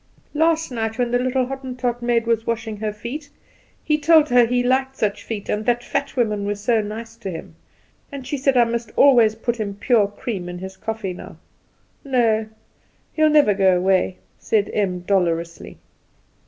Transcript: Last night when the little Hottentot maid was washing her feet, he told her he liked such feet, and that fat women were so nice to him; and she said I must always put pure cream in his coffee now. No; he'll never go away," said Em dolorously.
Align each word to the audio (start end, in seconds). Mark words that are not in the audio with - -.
Last 0.33 0.71
night 0.71 0.97
when 0.97 1.11
the 1.11 1.19
little 1.19 1.45
Hottentot 1.45 2.01
maid 2.01 2.25
was 2.25 2.47
washing 2.47 2.77
her 2.77 2.91
feet, 2.91 3.29
he 3.83 3.99
told 3.99 4.29
her 4.29 4.47
he 4.47 4.63
liked 4.63 4.95
such 4.97 5.23
feet, 5.23 5.47
and 5.47 5.63
that 5.67 5.83
fat 5.83 6.15
women 6.15 6.43
were 6.43 6.55
so 6.55 6.81
nice 6.81 7.15
to 7.17 7.29
him; 7.29 7.55
and 8.11 8.25
she 8.25 8.35
said 8.35 8.57
I 8.57 8.63
must 8.63 8.91
always 8.95 9.35
put 9.35 9.59
pure 9.79 10.07
cream 10.07 10.49
in 10.49 10.57
his 10.57 10.75
coffee 10.75 11.13
now. 11.13 11.37
No; 12.03 12.47
he'll 13.13 13.29
never 13.29 13.53
go 13.53 13.77
away," 13.77 14.17
said 14.39 14.71
Em 14.73 15.01
dolorously. 15.01 15.77